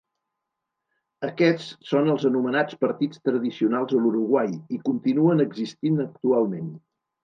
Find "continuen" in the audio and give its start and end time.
4.91-5.49